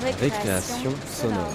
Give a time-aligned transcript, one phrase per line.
[0.00, 1.52] Récréation sonore.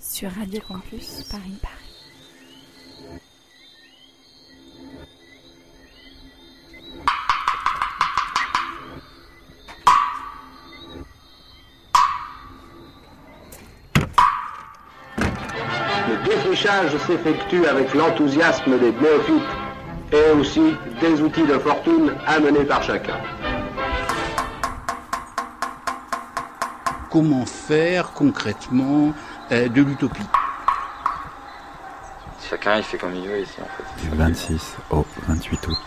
[0.00, 1.78] Sur Radio Campus Paris Paris.
[16.08, 19.57] Le défrichage s'effectue avec l'enthousiasme des néophytes
[20.12, 23.18] et aussi des outils de fortune amenés par chacun.
[27.10, 29.12] Comment faire concrètement
[29.50, 30.22] euh, de l'utopie?
[32.48, 34.08] Chacun il fait comme il veut ici en fait.
[34.08, 35.78] Du 26 au 28 août.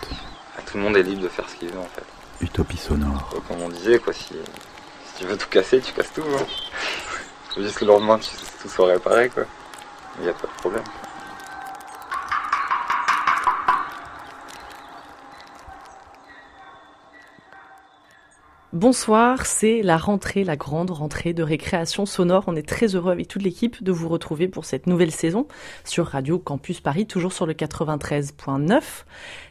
[0.65, 2.05] Tout le monde est libre de faire ce qu'il veut en fait.
[2.41, 3.29] Utopie sonore.
[3.47, 6.21] Comme on disait quoi, si, si tu veux tout casser, tu casses tout.
[6.21, 6.45] Hein.
[7.53, 8.29] Faut juste que le lendemain tu,
[8.61, 9.43] tout soit réparé quoi.
[10.19, 10.83] Il n'y a pas de problème.
[18.81, 22.45] Bonsoir, c'est la rentrée, la grande rentrée de récréation sonore.
[22.47, 25.47] On est très heureux avec toute l'équipe de vous retrouver pour cette nouvelle saison
[25.83, 28.81] sur Radio Campus Paris, toujours sur le 93.9.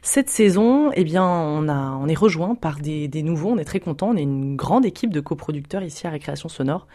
[0.03, 3.51] Cette saison, eh bien, on a, est rejoint par des, des nouveaux.
[3.51, 4.09] On est très content.
[4.09, 6.89] On est une grande équipe de coproducteurs ici à Récréation Sonore.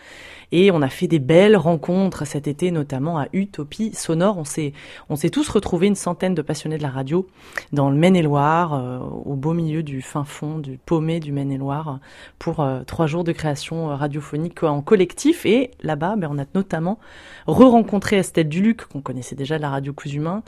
[0.52, 4.38] Et on a fait des belles rencontres cet été, notamment à Utopie Sonore.
[4.38, 4.73] On s'est,
[5.09, 7.27] on s'est tous retrouvés, une centaine de passionnés de la radio,
[7.72, 11.99] dans le Maine-et-Loire, euh, au beau milieu du fin fond, du paumé du Maine-et-Loire,
[12.40, 15.45] pour euh, trois jours de création euh, radiophonique en collectif.
[15.45, 17.00] Et là-bas, ben, on a notamment
[17.48, 20.44] re-rencontré Estelle Duluc, qu'on connaissait déjà de la radio Coups Humains,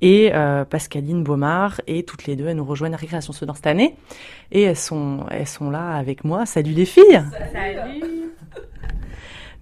[0.00, 3.66] et euh, Pascaline Baumard, et toutes les deux, elles nous rejoignent à Récréation Sonore cette
[3.66, 3.96] année.
[4.50, 6.46] Et elles sont, elles sont là avec moi.
[6.46, 8.11] Salut les filles Salut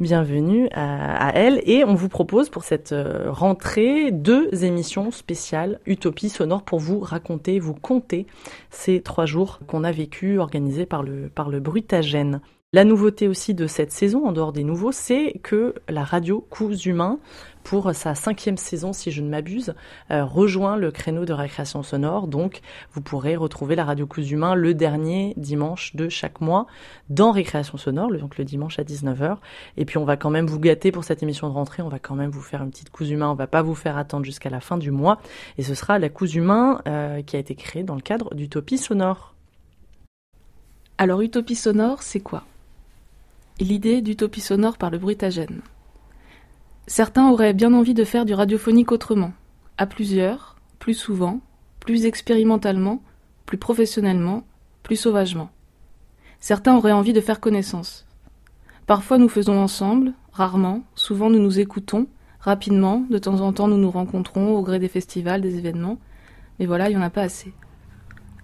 [0.01, 1.61] Bienvenue à, elles.
[1.67, 7.01] Et on vous propose pour cette euh, rentrée deux émissions spéciales Utopie Sonore pour vous
[7.01, 8.27] raconter, vous conter
[8.71, 12.41] ces trois jours qu'on a vécu organisés par le, par le Brutagène.
[12.73, 16.87] La nouveauté aussi de cette saison, en dehors des nouveaux, c'est que la radio Coups
[16.87, 17.19] Humains,
[17.63, 19.75] pour sa cinquième saison, si je ne m'abuse,
[20.11, 22.27] euh, rejoint le créneau de récréation sonore.
[22.27, 22.61] Donc,
[22.93, 26.67] vous pourrez retrouver la radio Coups Humains le dernier dimanche de chaque mois
[27.09, 29.37] dans Récréation sonore, donc le dimanche à 19h.
[29.77, 31.83] Et puis, on va quand même vous gâter pour cette émission de rentrée.
[31.83, 33.31] On va quand même vous faire une petite Coups Humains.
[33.31, 35.21] On va pas vous faire attendre jusqu'à la fin du mois.
[35.59, 38.79] Et ce sera la Coups Humains euh, qui a été créée dans le cadre d'Utopie
[38.79, 39.35] sonore.
[40.99, 42.45] Alors, Utopie sonore, c'est quoi?
[43.59, 45.61] L'idée d'Utopie sonore par le Brutagène.
[46.93, 49.33] Certains auraient bien envie de faire du radiophonique autrement,
[49.79, 51.39] à plusieurs, plus souvent,
[51.79, 53.01] plus expérimentalement,
[53.47, 54.43] plus professionnellement,
[54.83, 55.51] plus sauvagement.
[56.41, 58.09] Certains auraient envie de faire connaissance.
[58.89, 62.09] Parfois nous faisons ensemble, rarement, souvent nous nous écoutons,
[62.41, 66.01] rapidement, de temps en temps nous nous rencontrons au gré des festivals, des événements,
[66.59, 67.55] mais voilà, il n'y en a pas assez.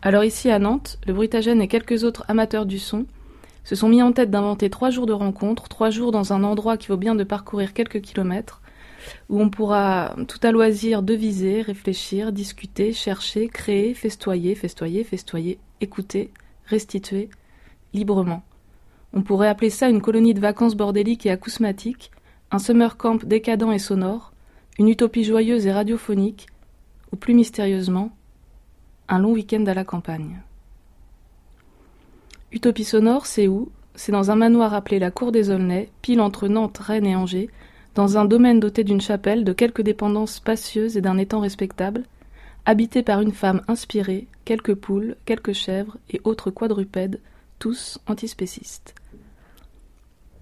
[0.03, 3.07] Alors ici à Nantes, le Brutagène et quelques autres amateurs du son
[3.67, 6.77] se sont mis en tête d'inventer trois jours de rencontres, trois jours dans un endroit
[6.77, 8.63] qui vaut bien de parcourir quelques kilomètres,
[9.29, 16.31] où on pourra tout à loisir deviser, réfléchir, discuter, chercher, créer, festoyer, festoyer, festoyer, écouter,
[16.67, 17.29] restituer,
[17.93, 18.45] librement.
[19.13, 22.13] On pourrait appeler ça une colonie de vacances bordéliques et acousmatiques,
[22.53, 24.33] un summer camp décadent et sonore,
[24.79, 26.47] une utopie joyeuse et radiophonique,
[27.13, 28.17] ou plus mystérieusement,
[29.09, 30.41] un long week-end à la campagne.
[32.53, 33.71] Utopie sonore, c'est où?
[33.95, 37.51] C'est dans un manoir appelé la Cour des Aulnay, pile entre Nantes, Rennes et Angers,
[37.95, 42.05] dans un domaine doté d'une chapelle, de quelques dépendances spacieuses et d'un étang respectable,
[42.67, 47.21] habité par une femme inspirée, quelques poules, quelques chèvres et autres quadrupèdes,
[47.59, 48.95] tous antispécistes.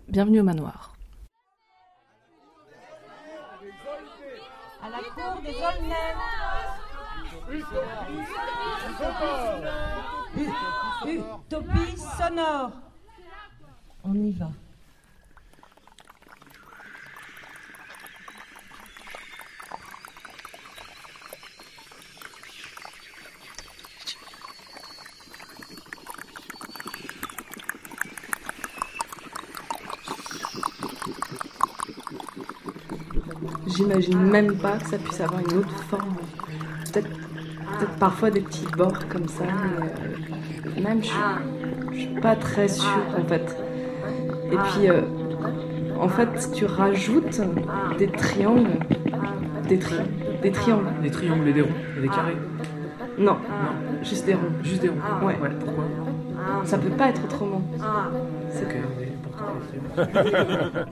[0.09, 0.95] Bienvenue au manoir.
[4.83, 6.15] À la cour des Aulnay.
[10.37, 12.73] Utopie sonore.
[14.05, 14.51] On y va.
[33.67, 36.17] J'imagine même pas que ça puisse avoir une autre forme.
[36.93, 37.24] Peut-être
[37.99, 39.87] parfois des petits bords comme ça, mais
[40.79, 41.17] euh, même je suis,
[41.93, 42.89] je suis pas très sûre
[43.19, 43.57] en fait.
[44.53, 45.03] Et puis euh,
[46.01, 47.41] en fait tu rajoutes
[47.99, 48.79] des triangles,
[49.69, 49.97] des, tri-
[50.43, 50.87] des triangles.
[51.03, 52.37] Des triangles et des ronds et des carrés.
[53.19, 53.37] Non,
[54.03, 54.41] juste des ronds.
[54.63, 54.97] Juste des ronds.
[55.27, 55.37] Ouais.
[55.41, 55.85] Ouais, pourquoi
[56.65, 57.63] Ça peut pas être autrement.
[58.51, 60.87] C'est que oui, important les triangles.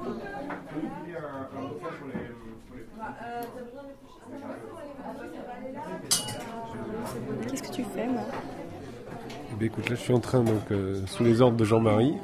[7.48, 11.00] Qu'est-ce que tu fais, moi Eh bien, écoute, là, je suis en train, donc, euh,
[11.06, 12.14] sous les ordres de Jean-Marie,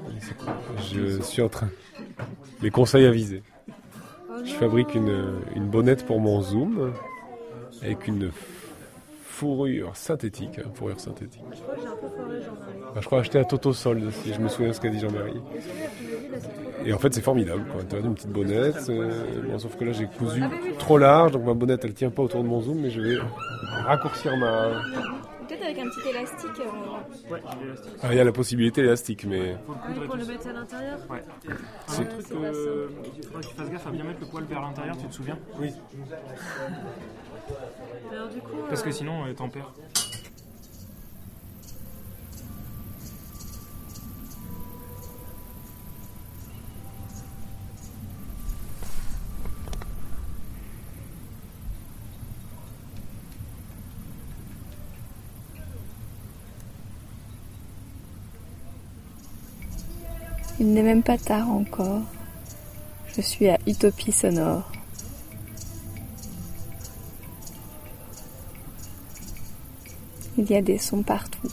[0.92, 1.68] je suis en train.
[2.62, 3.42] Les conseils avisés.
[4.44, 6.92] Je fabrique une, une bonnette pour mon Zoom
[7.82, 8.30] avec une
[9.24, 11.42] fourrure synthétique, hein, fourrure synthétique.
[11.52, 12.78] Je crois que j'ai un peu foiré, Jean-Marie.
[12.94, 15.40] Bah, je crois acheter à Toto Solde, si je me souviens ce qu'a dit Jean-Marie.
[16.84, 17.64] Et en fait, c'est formidable.
[17.88, 18.86] Tu as une petite bonnette.
[18.88, 19.10] euh,
[19.48, 20.42] bon, sauf que là, j'ai cousu
[20.78, 23.16] trop large, donc ma bonnette, elle tient pas autour de mon zoom, mais je vais
[23.84, 24.82] raccourcir ma.
[25.48, 26.50] Peut-être avec un petit élastique.
[26.60, 27.92] euh, Ouais, j'ai l'élastique.
[28.02, 29.56] Ah, il y a la possibilité élastique, mais.
[29.66, 31.22] Faut le Oui, coudre et pour le mettre à l'intérieur Ouais.
[31.86, 34.44] C'est- Un truc euh, il faudrait que tu fasses gaffe à bien mettre le poil
[34.44, 35.72] vers l'intérieur, tu te souviens Oui.
[38.12, 39.72] Alors du coup, Parce que euh, sinon, euh, t'en perds.
[60.60, 62.02] Il n'est même pas tard encore.
[63.14, 64.70] Je suis à Utopie Sonore.
[70.36, 71.48] Il y a des sons partout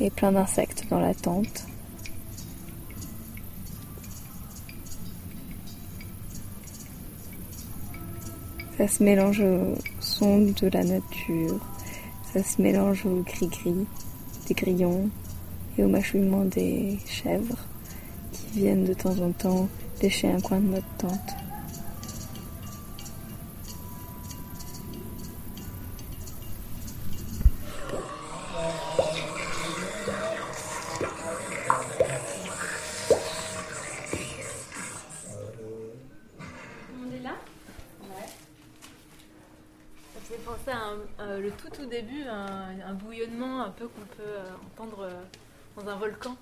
[0.00, 1.66] et plein d'insectes dans la tente.
[8.78, 11.60] Ça se mélange au son de la nature,
[12.32, 13.86] ça se mélange au gris-gris
[14.48, 15.10] des grillons
[15.78, 17.56] et au mâchouillement des chèvres
[18.32, 19.68] qui viennent de temps en temps
[20.02, 21.30] lécher un coin de notre tente.
[40.44, 44.22] Penser à un- euh, le tout tout début, un, un bouillonnement un peu qu'on peut
[44.22, 45.22] euh, entendre euh,
[45.84, 46.36] dans un volcan.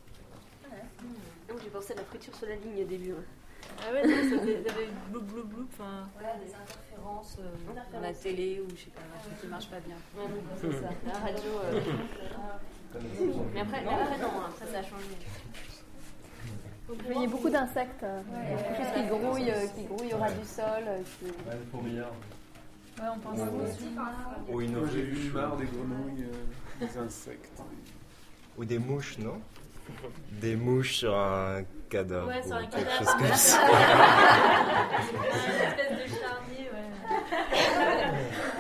[1.62, 3.14] J'ai pensé à la friture sur la ligne au début.
[3.81, 5.67] Ah ouais, non, ça il avait bloup bloup bloup.
[5.73, 9.46] Enfin, Voilà, des interférences euh, dans la télé ou je sais pas, un truc qui
[9.46, 9.96] marche pas bien.
[10.61, 10.88] c'est ça.
[11.06, 11.50] La radio.
[11.64, 11.81] euh,
[13.55, 15.05] Mais après, mais après, non, après ça a changé.
[17.11, 18.20] Il y a beaucoup d'insectes, euh,
[18.64, 20.64] quelque chose qui grouille, euh, qui grouille au ras du sol.
[20.87, 23.88] euh, qui- ouais, on pense aussi.
[24.49, 27.61] Ou une J'ai vu une mare, des grenouilles, euh, des insectes.
[28.58, 29.40] Ou des mouches, non
[30.32, 32.28] Des mouches sur un cadavre.
[32.28, 32.99] Ouais, sur ou un quelque cadavre.
[32.99, 33.60] chose comme ça.
[35.08, 36.88] Une espèce de charnier, ouais.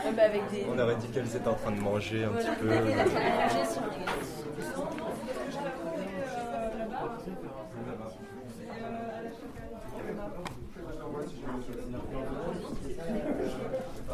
[0.06, 0.64] Ouais, bah, avec des...
[0.72, 2.50] On aurait dit qu'elles étaient en train de manger un Voilà.
[2.50, 2.68] petit peu.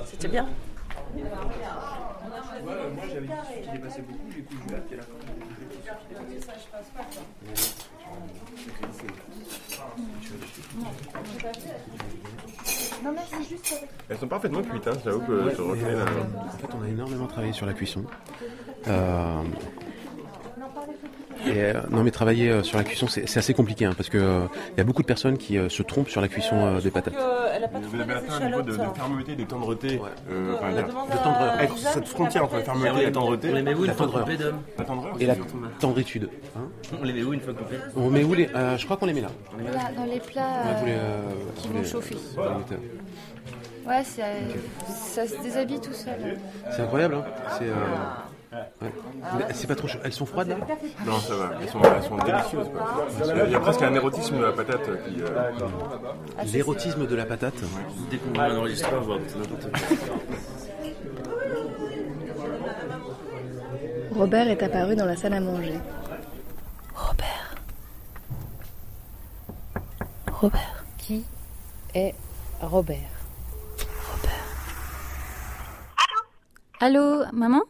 [0.06, 0.46] C'était bien.
[1.24, 3.32] moi j'avais dit
[3.62, 5.08] qu'il dépassait beaucoup, j'ai puis à la fin.
[5.12, 6.73] Non, mais c'est juste avec...
[14.08, 16.02] Elles sont parfaitement cuites, hein, j'avoue que je reconnais la...
[16.02, 18.04] En fait, on a énormément travaillé sur la cuisson.
[18.88, 19.42] Euh,
[21.46, 24.18] et, euh, non, mais travailler euh, sur la cuisson, c'est assez compliqué, hein, parce que
[24.18, 24.40] euh,
[24.72, 26.90] il y a beaucoup de personnes qui euh, se trompent sur la cuisson euh, des
[26.90, 27.14] patates.
[27.54, 30.00] elle a pas Vous avez atteint un niveau de, de fermeté, de tendreté.
[30.30, 31.60] Euh, enfin, Euh, De tendreur.
[31.60, 33.48] être cette frontière entre la fermeté et la tendreté.
[33.50, 34.08] On les met où une fois
[35.20, 35.36] Et la
[35.80, 36.28] tendritude.
[36.56, 36.60] hein.
[37.00, 38.96] On les met où une fois qu'on fait On met où les euh, Je crois
[38.96, 39.28] qu'on les met là.
[39.72, 41.20] Là, dans les plats euh, euh,
[41.56, 42.16] qui vont les- chauffer.
[43.86, 44.40] Ouais, euh,
[44.88, 46.38] ça se déshabille tout seul.
[46.74, 47.24] C'est incroyable, hein.
[47.58, 47.64] C'est.
[47.68, 47.74] euh,
[48.82, 49.46] ouais.
[49.54, 49.98] C'est pas trop chaud.
[50.04, 50.56] Elles sont froides là
[51.06, 52.68] Non, ça va, elles sont, elles sont délicieuses.
[52.72, 53.06] quoi.
[53.46, 55.22] Il y a presque un érotisme de la patate qui...
[55.22, 55.50] euh,
[56.52, 57.54] L'érotisme de la patate.
[58.10, 59.80] Dès qu'on va enregistrer, on voit n'importe quoi.
[64.12, 65.78] Robert est apparu dans la salle à manger.
[66.94, 67.54] Robert.
[70.30, 70.84] Robert.
[70.98, 71.24] Qui
[71.94, 72.14] est
[72.60, 72.98] Robert
[76.80, 77.62] Allô, maman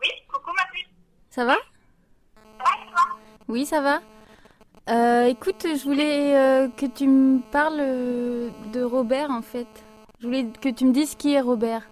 [0.00, 0.86] Oui, coucou ma fille.
[1.30, 1.56] Ça va?
[3.48, 4.00] Oui, ça va.
[4.88, 9.68] Euh, écoute, je voulais euh, que tu me parles euh, de Robert en fait.
[10.18, 11.88] Je voulais que tu me dises qui est Robert.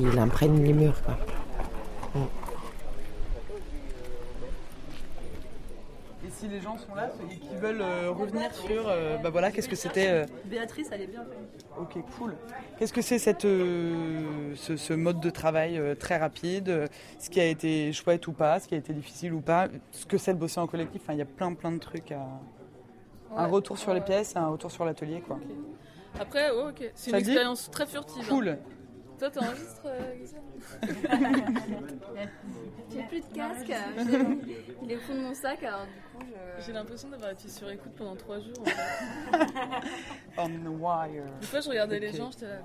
[0.00, 1.16] Il imprègne les murs, quoi.
[6.44, 9.68] Si les gens sont là et qui veulent euh, revenir sur, euh, bah voilà, qu'est-ce
[9.68, 11.24] que c'était euh, Béatrice, elle est bien.
[11.80, 12.34] Ok, cool.
[12.78, 16.86] Qu'est-ce que c'est cette, euh, ce, ce mode de travail euh, très rapide euh,
[17.18, 20.04] Ce qui a été chouette ou pas, ce qui a été difficile ou pas, ce
[20.06, 21.00] que c'est de bosser en collectif.
[21.04, 22.26] Enfin, il y a plein plein de trucs à.
[23.36, 23.50] Un Ouais.
[23.50, 25.40] retour sur les pièces, un retour sur l'atelier, quoi.
[26.20, 26.90] Après, ouais, ok.
[26.94, 28.28] C'est Ça une dit expérience très furtive.
[28.28, 28.58] Cool.
[29.18, 30.14] Toi, t'enregistres, euh,
[32.92, 33.72] J'ai plus de casque.
[34.82, 36.64] Il est au fond de mon sac, alors du coup, je.
[36.64, 38.54] J'ai l'impression d'avoir été sur écoute pendant trois jours.
[38.60, 38.74] En fait.
[40.38, 41.24] On the wire.
[41.40, 42.60] Des fois, je regardais les gens, j'étais là.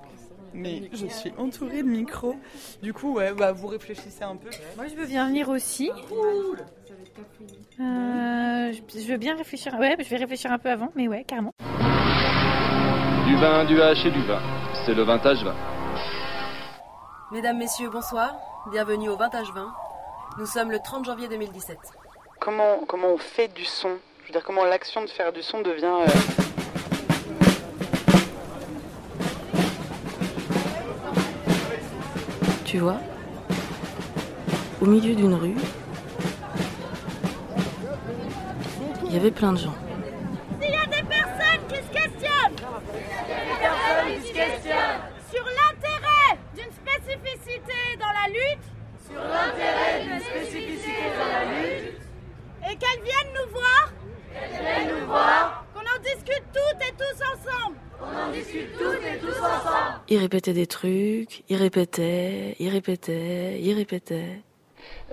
[0.52, 2.34] Mais je suis entourée de micros.
[2.82, 4.50] Du coup, ouais, bah, vous réfléchissez un peu.
[4.76, 5.90] Moi, je veux bien venir aussi.
[7.80, 9.74] Euh, je je veux bien réfléchir.
[9.78, 11.54] Ouais, je vais réfléchir un peu avant, mais ouais, carrément.
[13.26, 14.40] Du vin, du hache et du vin.
[14.84, 15.54] C'est le vintage vin.
[17.32, 18.34] Mesdames, Messieurs, bonsoir.
[18.70, 19.72] Bienvenue au Vintage 20.
[20.38, 21.78] Nous sommes le 30 janvier 2017.
[22.40, 23.98] Comment, comment on fait du son?
[24.22, 25.84] Je veux dire, comment l'action de faire du son devient.
[25.86, 26.06] euh,
[32.64, 32.98] Tu vois,
[34.80, 35.56] au milieu d'une rue,
[39.06, 39.74] il y avait plein de gens.
[40.60, 45.00] S'il y a des personnes qui se questionnent, des personnes qui se questionnent
[45.32, 48.66] sur l'intérêt d'une spécificité dans la lutte,
[49.10, 52.00] sur l'intérêt d'une spécificité dans la lutte,
[52.70, 53.92] et qu'elles viennent nous voir,
[54.32, 59.02] qu'elles viennent nous voir, qu'on en discute toutes et tous ensemble, qu'on en discute toutes
[59.04, 59.99] et tous ensemble.
[60.12, 64.40] Il répétait des trucs, il répétait, il répétait, il répétait.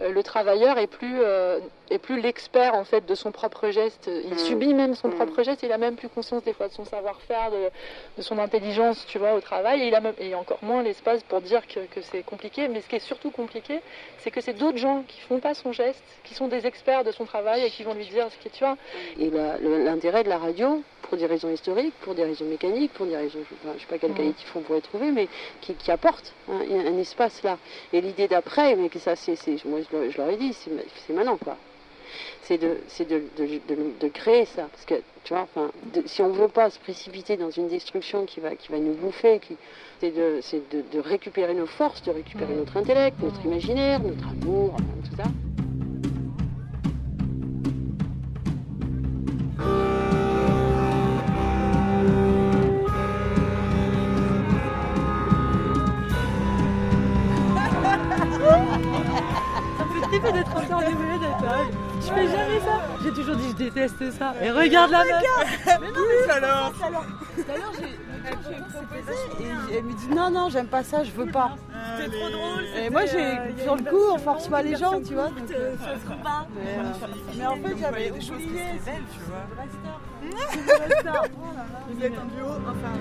[0.01, 1.60] Euh, le travailleur est plus, euh,
[1.92, 4.10] est plus l'expert en fait de son propre geste.
[4.25, 4.38] Il Mm.
[4.38, 5.16] subit même son Mm.
[5.16, 5.62] propre geste.
[5.63, 7.70] Il a même plus conscience des fois de son savoir-faire, de,
[8.18, 9.82] de son intelligence, tu vois, au travail.
[9.84, 12.68] Et il a même, et encore moins l'espace pour dire que, que c'est compliqué.
[12.70, 13.82] Mais ce qui est surtout compliqué,
[14.20, 17.12] c'est que c'est d'autres gens qui font pas son geste, qui sont des experts de
[17.12, 18.77] son travail et qui vont lui dire ce qui, tu vois.
[19.20, 23.16] Et l'intérêt de la radio, pour des raisons historiques, pour des raisons mécaniques, pour des
[23.18, 23.40] raisons,
[23.76, 24.18] je sais pas quel Mhm.
[24.18, 25.28] qualitif on pourrait trouver, mais
[25.62, 27.58] qui, qui apporte un, un espace là.
[27.94, 29.36] Et l'idée d'après, mais que ça, c'est,
[29.66, 31.58] moi je, leur- je leur ai dit, c'est, ma- c'est maintenant quoi.
[32.42, 35.72] C'est de, c'est de, de, de- de créer ça, parce que tu vois, enfin,
[36.06, 39.42] si on veut pas se précipiter dans une destruction qui va, qui va nous bouffer,
[40.00, 45.30] c'est de, récupérer nos forces, de récupérer notre intellect, notre imaginaire, notre amour, tout ça.
[60.27, 61.57] Fait triper d'être interviewée d'être là.
[62.00, 62.81] Je fais jamais ça.
[63.03, 64.34] J'ai toujours dit je déteste ça.
[64.41, 65.24] Et regarde la meuf.
[65.81, 66.81] Mais non, mais alors Tout
[67.51, 67.86] à l'heure, j'ai
[69.72, 71.55] et elle me dit non, non, j'aime pas ça, je veux pas.
[71.98, 72.65] C'était trop drôle.
[72.77, 75.27] Et moi, j'ai sur le coup, on force pas les gens, tu vois.
[75.27, 76.46] euh, euh, ça se trouve pas.
[76.55, 79.46] Mais, euh, en fait, j'avais des choses qui se révèlent, tu vois.
[81.89, 82.93] Vous êtes en duo Enfin,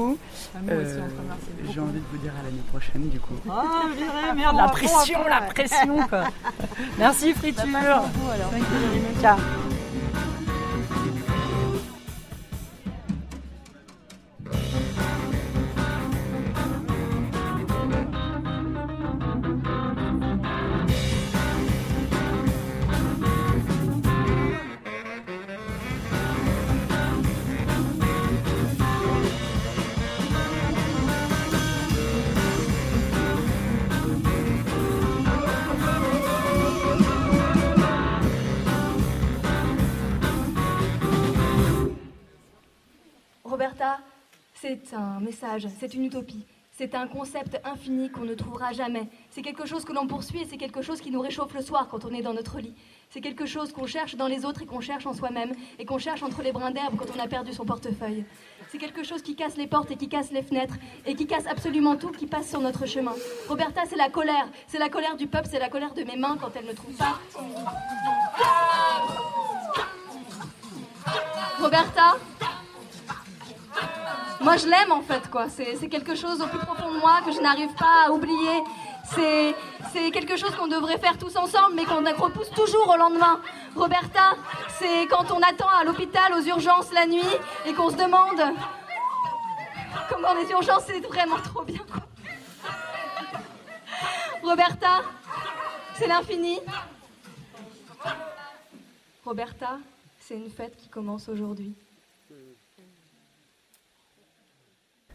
[0.00, 0.18] beaucoup.
[0.54, 1.00] Ah, Euh.
[1.72, 3.34] J'ai envie de vous dire à l'année prochaine, du coup.
[3.48, 6.24] Ah, virée, merde, la pression, la pression, quoi.
[6.98, 8.02] Merci, friture.
[9.20, 9.38] Ciao.
[45.30, 46.44] Message, c'est une utopie.
[46.72, 49.06] C'est un concept infini qu'on ne trouvera jamais.
[49.30, 51.86] C'est quelque chose que l'on poursuit et c'est quelque chose qui nous réchauffe le soir
[51.88, 52.74] quand on est dans notre lit.
[53.10, 55.98] C'est quelque chose qu'on cherche dans les autres et qu'on cherche en soi-même et qu'on
[55.98, 58.24] cherche entre les brins d'herbe quand on a perdu son portefeuille.
[58.70, 60.74] C'est quelque chose qui casse les portes et qui casse les fenêtres
[61.06, 63.14] et qui casse absolument tout qui passe sur notre chemin.
[63.48, 64.48] Roberta, c'est la colère.
[64.66, 66.96] C'est la colère du peuple, c'est la colère de mes mains quand elles ne trouvent
[66.96, 67.20] pas.
[71.60, 72.16] Roberta,
[74.40, 75.46] moi, je l'aime en fait, quoi.
[75.48, 78.62] C'est quelque chose au plus profond de moi que je n'arrive pas à oublier.
[79.12, 83.40] C'est quelque chose qu'on devrait faire tous ensemble, mais qu'on repousse toujours au lendemain.
[83.76, 84.36] Roberta,
[84.78, 87.22] c'est quand on attend à l'hôpital aux urgences la nuit
[87.66, 88.40] et qu'on se demande
[90.08, 91.80] comment les urgences c'est vraiment trop bien.
[91.90, 92.02] quoi.
[94.42, 95.02] Roberta,
[95.94, 96.60] c'est l'infini.
[99.24, 99.78] Roberta,
[100.18, 101.74] c'est une fête qui commence aujourd'hui.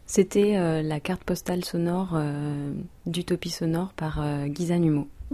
[0.06, 2.72] C'était euh, la carte postale sonore euh,
[3.06, 4.46] d'Utopie sonore par euh,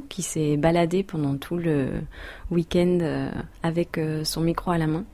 [0.09, 1.91] qui s'est baladé pendant tout le
[2.51, 3.31] week-end euh,
[3.63, 5.05] avec son micro à la main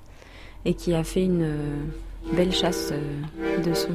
[0.65, 1.49] et qui a fait une
[2.33, 2.93] belle chasse
[3.65, 3.91] de son.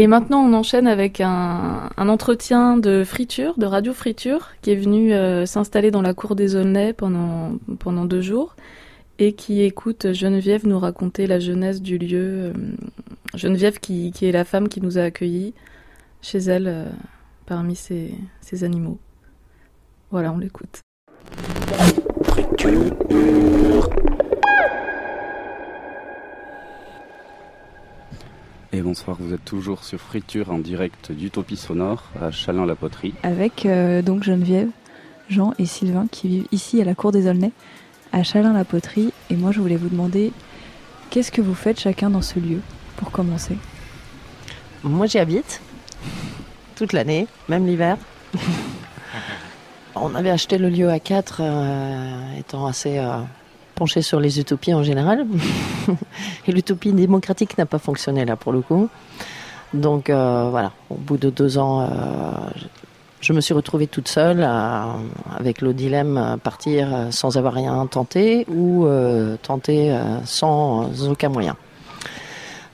[0.00, 5.12] Et maintenant, on enchaîne avec un, entretien de friture, de radio friture, qui est venu
[5.12, 7.58] euh, s'installer dans la cour des Aulnay pendant,
[8.06, 8.56] deux jours
[9.18, 12.16] et qui écoute Geneviève nous raconter la jeunesse du lieu.
[12.18, 12.52] euh,
[13.34, 15.52] Geneviève qui, est la femme qui nous a accueillis
[16.22, 16.86] chez elle euh,
[17.44, 18.14] parmi ses
[18.62, 18.98] animaux.
[20.10, 20.80] Voilà, on l'écoute.
[28.72, 33.14] Et bonsoir, vous êtes toujours sur Friture en direct d'Utopie Sonore à Chalin-la-Poterie.
[33.24, 34.68] avec euh, donc Geneviève,
[35.28, 37.50] Jean et Sylvain qui vivent ici à la cour des Aulnay,
[38.12, 39.12] à Chalin-la-Poterie.
[39.28, 40.32] Et moi, je voulais vous demander
[41.10, 42.60] qu'est-ce que vous faites chacun dans ce lieu,
[42.96, 43.58] pour commencer?
[44.84, 45.60] Moi, j'y habite
[46.76, 47.96] toute l'année, même l'hiver.
[49.96, 51.42] On avait acheté le lieu à 4,
[52.38, 53.18] étant assez euh,
[53.86, 55.26] sur les utopies en général.
[56.46, 58.88] Et l'utopie démocratique n'a pas fonctionné là pour le coup.
[59.74, 61.86] Donc euh, voilà, au bout de deux ans, euh,
[63.20, 64.42] je- me suis retrouvée toute seule
[65.38, 68.86] avec le dilemme partir euh, sans avoir rien tenté ou
[69.42, 71.56] tenter sans aucun moyen.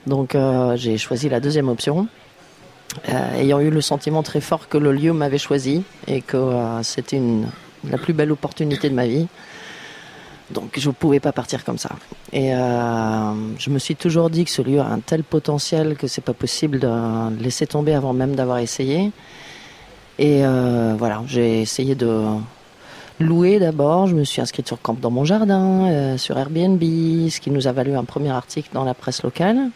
[0.07, 0.35] Donc
[0.75, 2.07] j'ai choisi la deuxième option,
[3.35, 7.21] ayant eu le sentiment très fort que le lieu m'avait choisi et que c'était
[7.89, 9.27] la plus belle opportunité de ma vie.
[10.51, 11.89] Donc je ne pouvais pas partir comme ça.
[12.31, 16.07] Et euh, je me suis toujours dit que ce lieu a un tel potentiel que
[16.07, 19.11] c'est pas possible de laisser tomber avant même d'avoir essayé.
[20.19, 22.23] Et euh, voilà, j'ai essayé de
[23.19, 24.07] louer d'abord.
[24.07, 27.67] Je me suis inscrite sur Camp dans mon jardin, euh, sur Airbnb, ce qui nous
[27.67, 29.69] a valu un premier article dans la presse locale,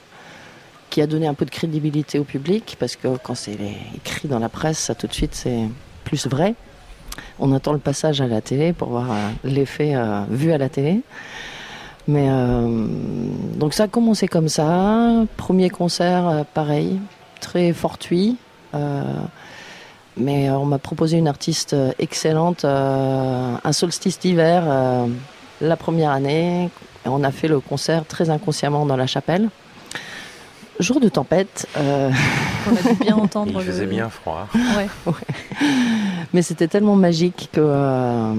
[0.89, 3.57] qui a donné un peu de crédibilité au public, parce que quand c'est
[3.95, 5.67] écrit dans la presse, ça tout de suite c'est
[6.05, 6.55] plus vrai.
[7.39, 10.69] On attend le passage à la télé pour voir euh, l'effet euh, vu à la
[10.69, 11.01] télé.
[12.07, 12.87] Mais euh,
[13.55, 15.25] donc ça a commencé comme ça.
[15.37, 16.99] Premier concert, pareil,
[17.39, 18.37] très fortuit.
[20.17, 24.63] Mais on m'a proposé une artiste excellente, un solstice d'hiver,
[25.61, 26.69] la première année.
[27.05, 29.49] On a fait le concert très inconsciemment dans la chapelle.
[30.81, 31.67] Jour de tempête.
[31.77, 32.09] euh,
[32.69, 33.51] On a dû bien entendre.
[33.53, 34.47] Il le- faisait bien froid.
[34.77, 35.13] Ouais.
[36.33, 38.33] mais c'était tellement magique que euh,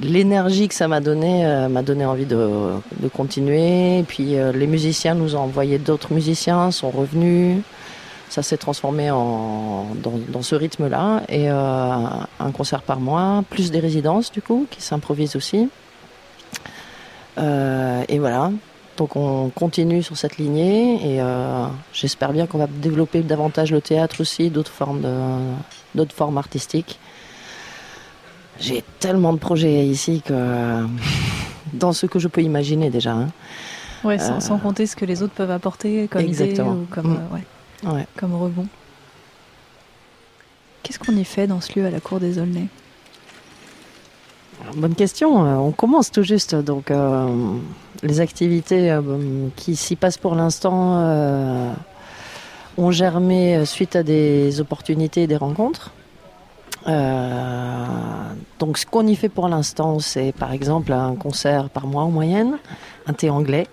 [0.00, 2.36] l'énergie que ça m'a donné euh, m'a donné envie de,
[3.00, 3.98] de continuer.
[4.00, 7.62] Et puis euh, les musiciens nous ont envoyé d'autres musiciens, sont revenus.
[8.28, 11.22] Ça s'est transformé en, dans, dans ce rythme-là.
[11.28, 11.54] Et euh,
[12.40, 15.68] un concert par mois, plus des résidences du coup, qui s'improvisent aussi.
[17.38, 18.50] Euh, et voilà.
[18.96, 23.80] Donc on continue sur cette lignée et euh, j'espère bien qu'on va développer davantage le
[23.82, 25.12] théâtre aussi, d'autres formes, de,
[25.94, 26.98] d'autres formes artistiques.
[28.58, 30.86] J'ai tellement de projets ici que
[31.74, 33.12] dans ce que je peux imaginer déjà.
[33.12, 33.28] hein.
[34.02, 36.72] Ouais, sans, Euh, sans compter ce que les autres peuvent apporter comme Exactement.
[36.72, 37.20] idée ou comme, Mm.
[37.32, 37.34] euh,
[37.90, 38.06] ouais, Ouais.
[38.16, 38.66] comme rebond.
[40.82, 42.68] Qu'est-ce qu'on y fait dans ce lieu à la cour des Aulnay?
[44.74, 45.44] Bonne question.
[45.46, 46.54] Euh, On commence tout juste.
[46.54, 47.28] Donc, euh,
[48.02, 49.00] les activités euh,
[49.56, 51.72] qui s'y passent pour l'instant euh,
[52.76, 55.92] ont germé suite à des opportunités et des rencontres.
[58.58, 62.10] Donc, ce qu'on y fait pour l'instant, c'est par exemple un concert par mois en
[62.10, 62.58] moyenne,
[63.06, 63.66] un thé anglais.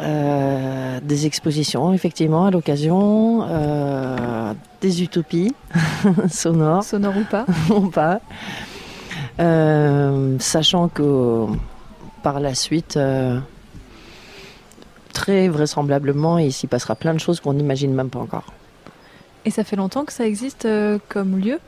[0.00, 5.54] Euh, des expositions, effectivement, à l'occasion, euh, des utopies
[6.30, 6.82] sonores.
[6.82, 7.46] Sonores ou pas?
[7.70, 8.20] Ou pas.
[9.40, 11.46] Euh, sachant que
[12.22, 13.38] par la suite, euh,
[15.12, 18.52] très vraisemblablement, il s'y passera plein de choses qu'on n'imagine même pas encore.
[19.44, 21.58] Et ça fait longtemps que ça existe euh, comme lieu?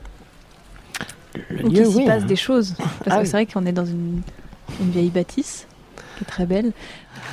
[1.49, 2.05] Le Ou lieu, qu'il s'y oui.
[2.05, 3.25] passe des choses Parce Ah que oui.
[3.25, 4.21] c'est vrai qu'on est dans une,
[4.79, 5.67] une vieille bâtisse
[6.17, 6.71] qui est très belle.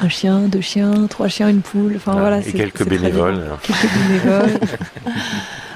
[0.00, 1.94] Un chien, deux chiens, trois chiens, une poule.
[1.96, 2.40] Enfin voilà.
[2.40, 3.44] et quelques bénévoles.
[3.62, 4.60] Quelques bénévoles.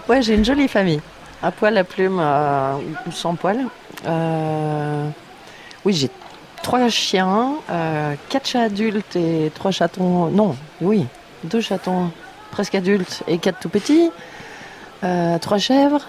[0.08, 1.00] Ouais, j'ai une jolie famille.
[1.42, 3.58] À poil, à plume euh, ou sans poil.
[4.06, 5.08] Euh,
[5.84, 6.10] oui, j'ai
[6.62, 10.26] trois chiens, euh, quatre chats adultes et trois chatons.
[10.26, 11.06] Non, oui,
[11.44, 12.10] deux chatons
[12.50, 14.10] presque adultes et quatre tout petits.
[15.04, 16.00] Euh, trois chèvres,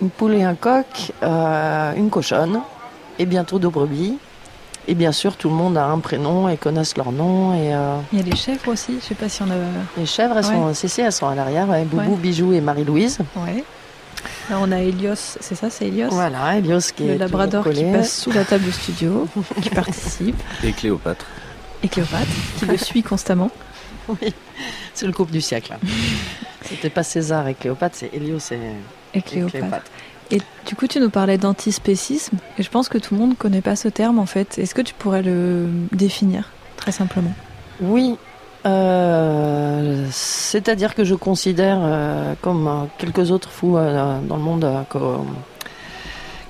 [0.00, 2.60] une poule et un coq, une cochonne
[3.18, 4.16] et bientôt deux brebis.
[4.88, 7.52] Et bien sûr, tout le monde a un prénom et connaissent leur nom.
[7.54, 8.98] Et, euh, Il y a les chèvres aussi.
[9.00, 9.54] Je sais pas si on a.
[9.98, 11.68] les chèvres, elles sont, si, si, elles sont à l'arrière.
[11.68, 12.16] ouais, Boubou, Ouais.
[12.16, 13.18] Bijou et Marie-Louise.
[13.36, 13.62] Ouais.
[14.50, 17.78] Là, on a Elios, c'est ça, c'est Elios Voilà, Elios qui le est labrador toujours
[17.84, 19.28] qui passe sous la table du studio,
[19.62, 21.24] qui participe, Et Cléopâtre.
[21.84, 22.26] et Cléopâtre
[22.58, 23.50] qui le suit constamment.
[24.08, 24.34] Oui,
[24.92, 25.76] c'est le couple du siècle.
[26.62, 28.58] C'était pas César et Cléopâtre, c'est Hélios et,
[29.16, 29.84] Et Cléopâtre.
[30.32, 33.34] Et du coup, tu nous parlais d'antispécisme, et je pense que tout le monde ne
[33.36, 34.58] connaît pas ce terme en fait.
[34.58, 37.32] Est-ce que tu pourrais le définir très simplement?
[37.80, 38.16] Oui,
[38.66, 44.66] Euh, C'est-à-dire que je considère, euh, comme euh, quelques autres fous dans le monde,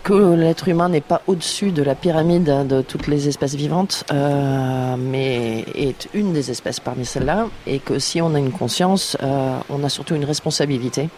[0.02, 5.64] que, l'être humain n'est pas au-dessus de la pyramide de toutes les espèces vivantes, mais
[5.76, 9.88] est une des espèces parmi celles-là, et que si on a une conscience, on a
[9.88, 11.10] surtout une responsabilité.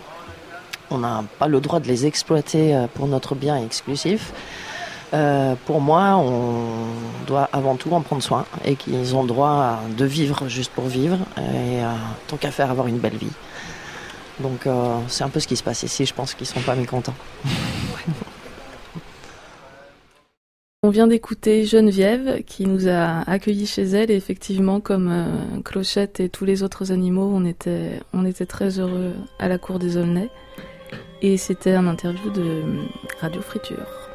[0.90, 4.32] On n'a pas le droit de les exploiter pour notre bien exclusif.
[5.14, 6.86] Euh, pour moi, on
[7.26, 11.18] doit avant tout en prendre soin et qu'ils ont droit de vivre juste pour vivre
[11.36, 11.92] et euh,
[12.28, 13.32] tant qu'à faire avoir une belle vie.
[14.40, 16.74] Donc euh, c'est un peu ce qui se passe ici, je pense qu'ils sont pas
[16.74, 17.14] mécontents.
[20.84, 26.28] On vient d'écouter Geneviève qui nous a accueillis chez elle et effectivement comme Clochette et
[26.28, 30.28] tous les autres animaux, on était, on était très heureux à la cour des Aulnay
[31.20, 32.64] et c'était un interview de
[33.20, 34.11] Radio Friture.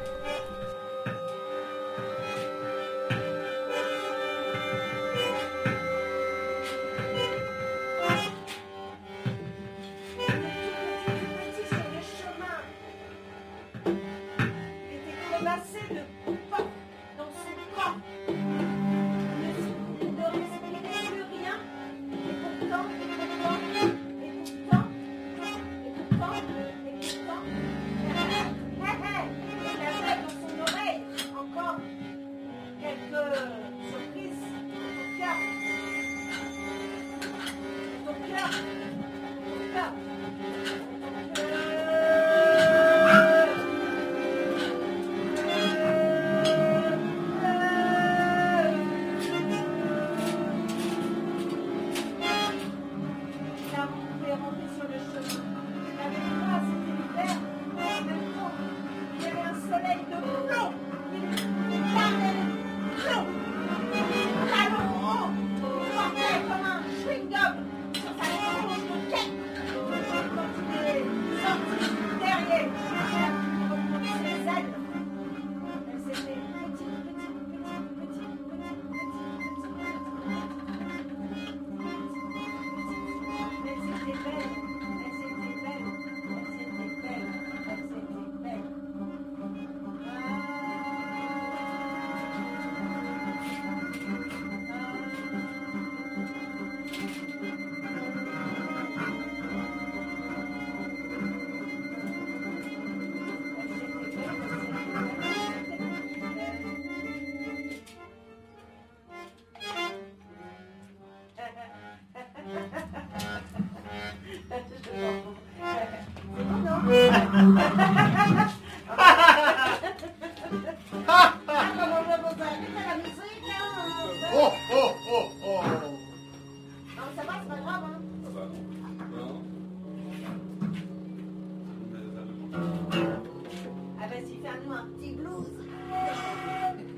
[134.48, 135.46] Vas-y, fais-nous un petit blues.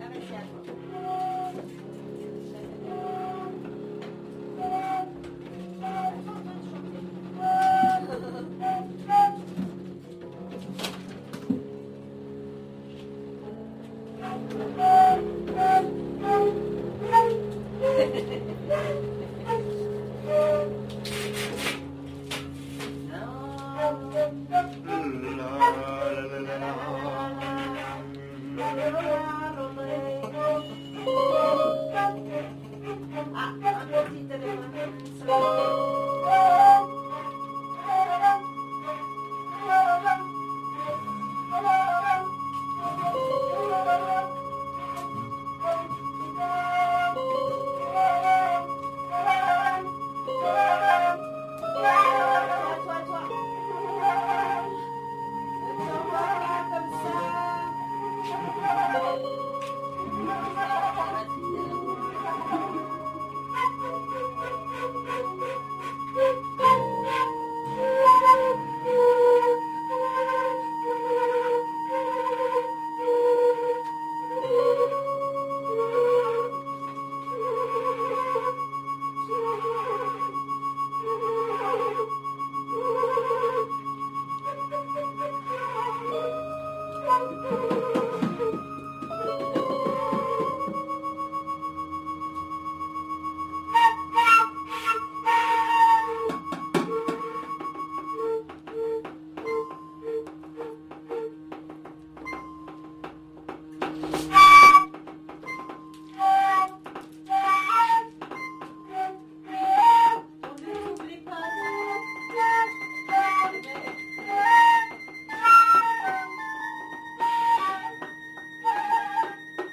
[0.00, 1.17] À toi.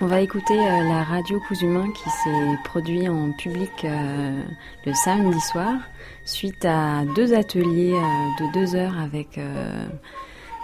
[0.06, 4.44] On va écouter euh, la radio Cousumain qui s'est produit en public euh,
[4.86, 5.80] le samedi soir
[6.26, 9.39] suite à deux ateliers euh, de deux heures avec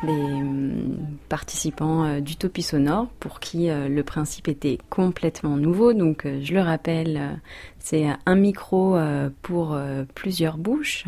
[0.04, 5.94] des hum, participants d'Utopie Sonore pour qui le principe était complètement nouveau.
[5.94, 7.42] Donc je le rappelle,
[7.80, 8.96] c'est un micro
[9.42, 9.76] pour
[10.14, 11.06] plusieurs bouches.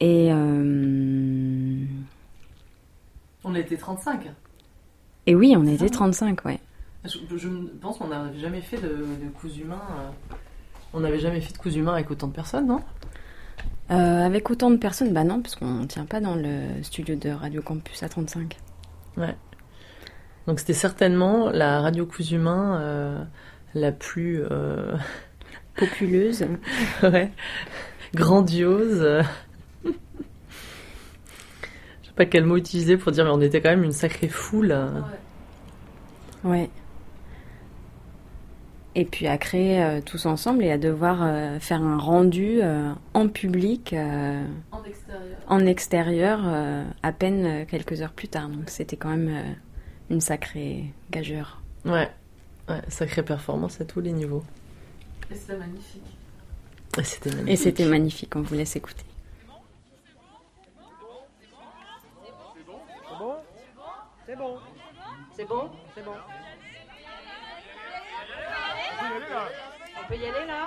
[0.00, 1.82] Et, euh,
[3.42, 4.20] On était 35.
[5.26, 6.60] et oui, on était 35, ouais.
[7.04, 7.48] Je, je
[7.80, 9.80] pense qu'on n'avait jamais fait de, de coups humains.
[10.00, 10.34] euh,
[10.92, 12.82] On n'avait jamais fait de coups humains avec autant de personnes, non?
[13.90, 17.14] Euh, avec autant de personnes, bah non, parce qu'on ne tient pas dans le studio
[17.14, 18.58] de Radio Campus à 35.
[19.16, 19.34] Ouais.
[20.46, 23.24] Donc c'était certainement la radio coups humains euh,
[23.74, 24.94] la plus euh,
[25.76, 26.44] populeuse,
[27.02, 27.30] ouais,
[28.14, 29.00] grandiose.
[29.02, 29.22] euh.
[29.84, 29.90] Je
[32.08, 34.72] sais pas quel mot utiliser pour dire, mais on était quand même une sacrée foule.
[34.72, 35.00] euh.
[36.44, 36.68] Ouais.
[39.00, 42.92] Et puis à créer euh, tous ensemble et à devoir euh, faire un rendu euh,
[43.14, 45.38] en public, euh, En extérieur.
[45.46, 48.48] en extérieur, euh, à peine quelques heures plus tard.
[48.48, 49.52] Donc c'était quand même euh,
[50.10, 51.62] une sacrée gageure.
[51.84, 52.10] Ouais.
[52.68, 54.42] ouais, sacrée performance à tous les niveaux.
[55.30, 56.02] Et c'était magnifique.
[56.98, 57.52] Et c'était magnifique.
[57.52, 59.04] Et c'était magnifique, on vous laisse écouter.
[64.26, 64.58] C'est bon
[65.36, 66.12] C'est bon C'est bon.
[69.20, 70.66] On peut y aller là?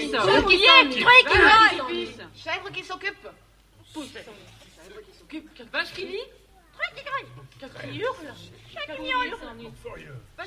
[0.00, 0.46] Chèvre
[1.04, 2.06] Vache qui.
[2.06, 2.26] Truc.
[2.34, 3.28] Chèvre qui s'occupe.
[3.92, 4.06] Poule.
[4.06, 5.72] Chèvre qui s'occupe.
[5.72, 6.18] Vache qui lit.
[6.72, 7.30] Truc qui grogne.
[7.60, 8.34] Coq qui hurle.
[8.72, 9.10] Chat qui qui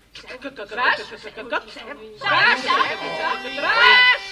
[0.75, 0.97] Vache.
[1.29, 1.49] Chèvre.
[1.49, 1.73] Vache.
[1.73, 2.01] Chèvre.
[3.61, 4.28] Vache.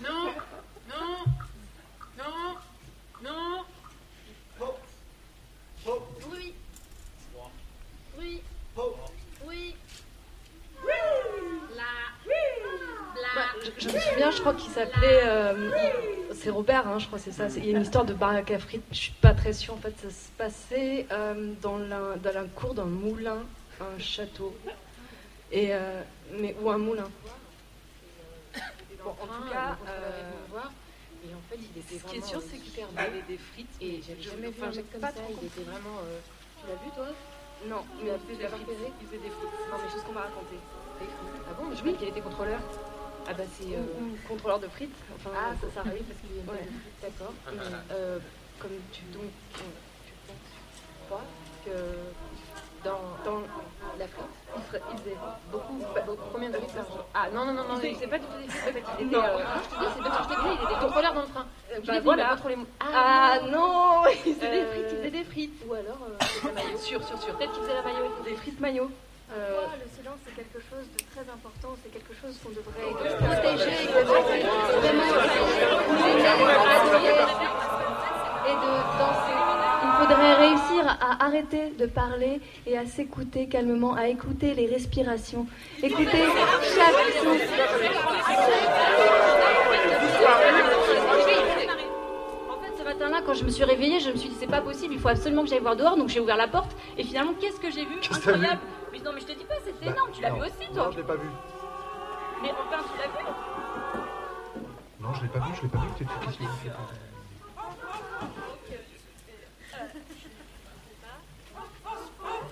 [0.00, 0.32] Non,
[0.88, 1.24] non,
[2.18, 2.56] non,
[3.22, 3.64] non.
[6.20, 6.54] Bruit.
[8.16, 8.42] Bruit.
[9.42, 9.74] Bruit.
[13.34, 13.40] Bah,
[13.78, 15.22] je, me souviens, je crois qu'il s'appelait.
[15.24, 15.70] euh,
[16.34, 17.48] c'est Robert, hein, je crois c'est ça.
[17.56, 18.58] Il y a une histoire de baraque à.
[18.90, 19.74] Je suis pas très sûre.
[19.74, 23.38] En fait, ça se passait euh, dans, la, dans la cour d'un moulin,
[23.80, 24.54] un château.
[25.52, 27.08] Et, euh, mais, ou un moulin.
[29.04, 29.76] Bon, en tout cas.
[29.88, 30.30] euh,
[31.28, 33.26] Et en fait, il était Ce qui est sûr, euh, c'est qu'il beau.
[33.28, 33.76] des frites.
[33.80, 35.20] Et j'avais jamais vu un mec comme pas ça.
[35.28, 35.98] Il était vraiment.
[36.04, 36.18] euh,
[36.60, 37.06] Tu l'as vu, toi?
[37.68, 38.92] Non, Il mais a il fait faisait des frites.
[39.00, 39.58] Il faisait des frites.
[39.70, 40.56] Non, mais chose qu'on m'a raconté.
[41.00, 41.42] Des frites.
[41.48, 41.92] Ah bon Mais je Oui.
[41.92, 42.60] croyais qu'il était contrôleur.
[43.28, 43.84] Ah bah c'est euh,
[44.26, 44.94] contrôleur de frites.
[45.14, 46.64] Enfin, Ah, ça, ça arrive parce qu'il y a une Ouais.
[46.66, 47.32] de frites, d'accord.
[47.92, 48.18] Euh,
[48.58, 49.62] comme tu donc euh,
[50.06, 51.24] tu penses pas
[51.64, 51.70] que
[52.82, 53.42] dans, dans
[53.98, 54.24] la frite,
[54.56, 55.16] il, ferait- il faisait
[55.50, 58.18] beaucoup, bah, beaucoup- combien de frites par jour Ah non non non non, faisait pas
[58.18, 58.68] du tout des frites.
[58.68, 59.16] En fait, il était.
[59.16, 59.22] Non.
[59.24, 61.20] euh, non, je te dis, c'est parce que je t'ai dit, il était contrôleur dans
[61.22, 61.46] le train.
[61.46, 62.28] Bah vu, il a voilà.
[62.30, 65.62] contrôlé mon- Ah non il faisait des Euh, frites, il faisait des frites.
[65.68, 66.78] Ou alors, euh, c'est la maillot.
[66.78, 67.34] Sûr, sûr, sûr.
[67.36, 68.88] Peut-être qu'il faisait la maillot, des frites maillot.
[68.88, 71.70] Pour Euh, moi, le silence, c'est quelque chose de très important.
[71.82, 75.02] C'est quelque chose qu'on devrait protéger, vraiment
[78.44, 79.41] et de danser.
[80.02, 85.46] Il faudrait réussir à arrêter de parler et à s'écouter calmement, à écouter les respirations.
[85.80, 86.24] Écouter
[86.74, 87.30] chaque son.
[92.50, 94.60] En fait, ce matin-là, quand je me suis réveillée, je me suis dit c'est pas
[94.60, 96.74] possible, il faut absolument que j'aille voir dehors, donc j'ai ouvert la porte.
[96.98, 98.00] Et finalement, qu'est-ce que j'ai vu?
[98.00, 98.60] Qu'est-ce que Incroyable.
[98.92, 100.10] Mais non, mais je te dis pas, c'était énorme.
[100.12, 100.86] Tu l'as vu aussi, toi?
[100.86, 101.28] Non, je l'ai pas vu.
[102.42, 103.24] Mais enfin, tu l'as vu?
[105.00, 105.86] Non, je l'ai pas vu, je l'ai pas vu.
[105.96, 106.44] Qu'est-ce que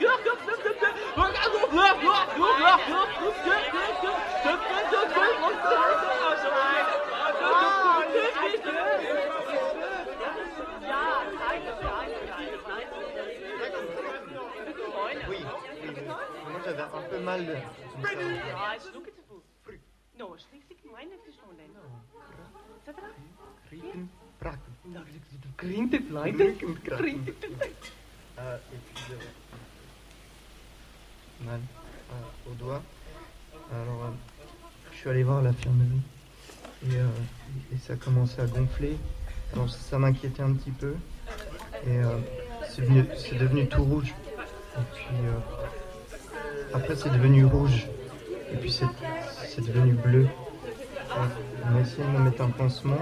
[0.00, 0.78] Yok yok yok yok yok
[3.78, 5.97] yok yok yok yok yok
[16.98, 17.40] un peu mal.
[20.18, 21.36] Nou, als ik ik mijn het is
[22.86, 22.94] er
[23.66, 24.76] Krieken, prakken.
[24.82, 25.48] Nou, ik te
[28.94, 29.34] j'avais
[31.44, 31.60] mal
[32.10, 32.82] euh, au doigt.
[33.70, 34.10] Alors euh,
[34.90, 36.02] je suis allé voir l'infirmerie
[36.82, 38.96] et, euh, et ça commençait à gonfler.
[39.52, 40.94] Alors ça m'inquiétait un petit peu
[41.86, 42.18] et euh,
[42.68, 44.14] c'est devenu, c'est devenu tout rouge.
[44.76, 45.38] Et puis euh,
[46.74, 47.86] après c'est devenu rouge
[48.52, 48.86] et puis c'est,
[49.60, 50.26] devenu bleu.
[51.64, 53.00] On a essayé de me mettre un pansement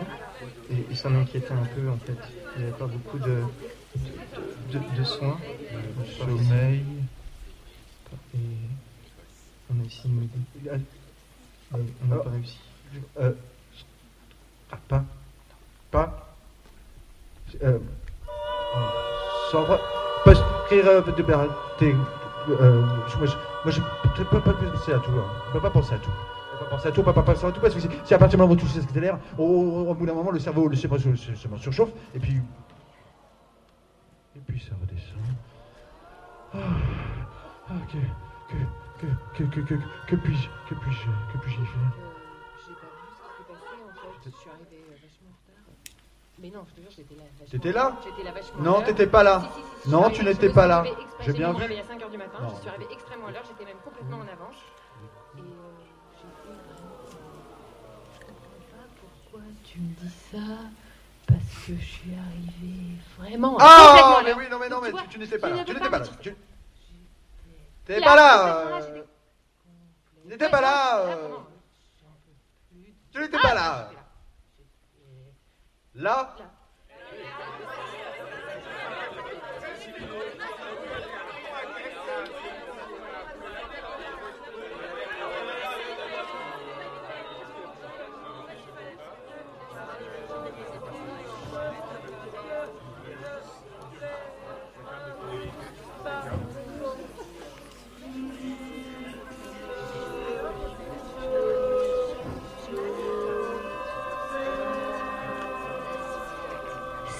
[0.71, 2.19] et, et ça m'inquiétait un peu en fait.
[2.57, 3.43] Il n'y avait pas beaucoup de,
[4.73, 5.39] de, de soins.
[6.05, 6.83] Suis sommeil.
[8.35, 8.39] Et
[9.71, 10.85] on a essayé de m'aider.
[11.73, 12.59] Mais on n'a pas réussi.
[13.21, 13.33] Euh,
[14.73, 15.05] ah, pas.
[15.91, 16.35] Pas.
[17.63, 17.79] Euh,
[20.69, 21.23] que euh, de
[22.53, 23.27] euh, je- moi,
[23.67, 23.81] je,
[24.17, 25.11] je peux pas penser à tout.
[25.13, 25.25] Hein.
[25.49, 26.11] Je peux pas penser à tout.
[26.11, 28.19] Je peux pas penser à tout, pas, pas penser à tout, parce que si, à
[28.19, 29.45] partir du moment où vous touchez ce que l'air, au,
[29.89, 30.99] au, bout d'un moment, le cerveau, le cerveau
[31.59, 32.41] surchauffe, et puis.
[34.37, 35.19] Et puis ça redescend.
[36.55, 36.59] Ah,
[37.69, 37.99] ah, que,
[38.53, 39.75] que, que, que, que, que,
[40.09, 41.93] que puis-je, que puis-je, que puis-je faire?
[42.67, 45.73] J'ai pas vu ce qui passé en fait arrivée euh, vachement en retard.
[46.39, 47.23] Mais non, je te jure, j'étais là.
[47.51, 47.97] T'étais là.
[48.05, 49.41] J'étais là vachement Non, t'étais pas là.
[49.55, 50.85] Si, si, si, je suis Non, tu je n'étais pas suis là.
[51.21, 51.57] J'ai bien vu.
[51.59, 52.49] réveil à 5h du matin, Non.
[52.55, 54.57] je suis arrivée extrêmement à l'heure, j'étais même complètement en avance.
[55.37, 55.45] Et euh,
[56.19, 56.55] j'étais.
[58.21, 58.27] Je
[59.01, 60.39] pourquoi tu me dis ça?
[61.27, 63.57] Parce que je suis arrivée vraiment.
[63.59, 65.65] Ah mais oui, non mais non mais tu, n'étais pas là.
[65.65, 66.07] Tu n'étais pas là.
[66.21, 66.29] Tu
[67.93, 68.65] n'étais Là, pas là.
[68.71, 68.81] là,
[70.23, 71.05] Tu n'étais pas là.
[71.07, 71.17] Là.
[73.13, 73.97] Tu n'étais Ah, pas si,
[75.97, 76.37] là.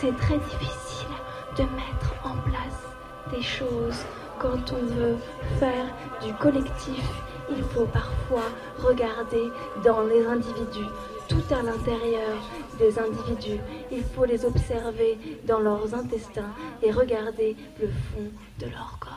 [0.07, 1.09] C'est très difficile
[1.57, 2.87] de mettre en place
[3.33, 4.05] des choses
[4.39, 5.17] quand on veut
[5.59, 5.87] faire
[6.25, 7.03] du collectif.
[7.51, 8.45] Il faut parfois
[8.79, 9.51] regarder
[9.85, 10.93] dans les individus,
[11.27, 12.37] tout à l'intérieur
[12.79, 13.61] des individus.
[13.91, 16.53] Il faut les observer dans leurs intestins
[16.85, 18.31] et regarder le fond
[18.61, 19.16] de leur gorge.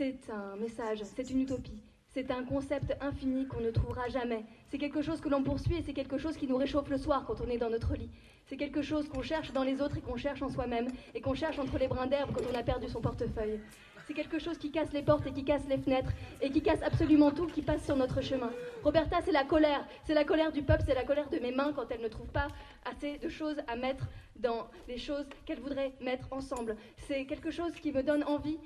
[0.00, 1.82] C'est un message, c'est une utopie.
[2.14, 4.46] C'est un concept infini qu'on ne trouvera jamais.
[4.70, 7.24] C'est quelque chose que l'on poursuit et c'est quelque chose qui nous réchauffe le soir
[7.26, 8.08] quand on est dans notre lit.
[8.46, 11.34] C'est quelque chose qu'on cherche dans les autres et qu'on cherche en soi-même et qu'on
[11.34, 13.60] cherche entre les brins d'herbe quand on a perdu son portefeuille.
[14.06, 16.82] C'est quelque chose qui casse les portes et qui casse les fenêtres et qui casse
[16.82, 18.50] absolument tout qui passe sur notre chemin.
[18.82, 19.86] Roberta, c'est la colère.
[20.04, 22.32] C'est la colère du peuple, c'est la colère de mes mains quand elles ne trouvent
[22.32, 22.48] pas
[22.90, 26.78] assez de choses à mettre dans les choses qu'elles voudraient mettre ensemble.
[27.06, 28.56] C'est quelque chose qui me donne envie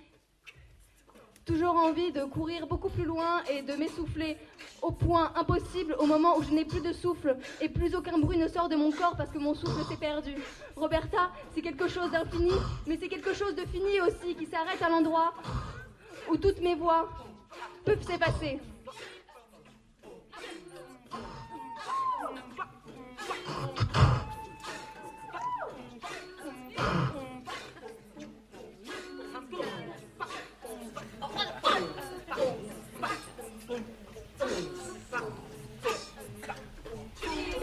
[1.45, 4.37] toujours envie de courir beaucoup plus loin et de m'essouffler
[4.83, 8.39] au point impossible au moment où je n'ai plus de souffle et plus aucun bruit
[8.39, 10.35] ne sort de mon corps parce que mon souffle s'est perdu.
[10.77, 12.53] Roberta, c'est quelque chose d'infini,
[12.87, 15.35] mais c'est quelque chose de fini aussi qui s'arrête à l'endroit
[16.31, 17.09] où toutes mes voix
[17.85, 18.61] peuvent s'effacer.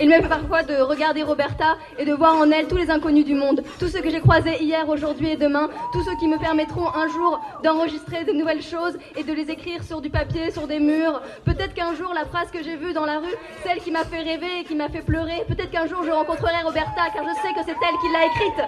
[0.02, 3.24] Il me fait parfois de regarder Roberta et de voir en elle tous les inconnus
[3.24, 6.39] du monde, tous ceux que j'ai croisés hier, aujourd'hui et demain, tous ceux qui me
[6.39, 10.66] permettront un jour d'enregistrer de nouvelles choses et de les écrire sur du papier, sur
[10.66, 11.22] des murs.
[11.45, 14.22] Peut-être qu'un jour la phrase que j'ai vue dans la rue, celle qui m'a fait
[14.22, 17.54] rêver et qui m'a fait pleurer, peut-être qu'un jour je rencontrerai Roberta car je sais
[17.54, 18.66] que c'est elle qui l'a écrite.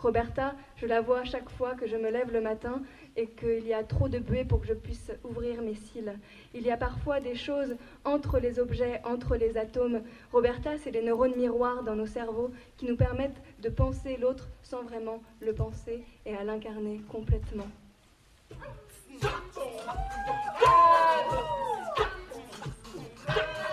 [0.00, 2.82] Roberta, je la vois chaque fois que je me lève le matin
[3.16, 6.18] et qu'il y a trop de buée pour que je puisse ouvrir mes cils.
[6.54, 10.02] Il y a parfois des choses entre les objets, entre les atomes.
[10.32, 14.82] Roberta, c'est les neurones miroirs dans nos cerveaux qui nous permettent de penser l'autre sans
[14.82, 17.68] vraiment le penser et à l'incarner complètement.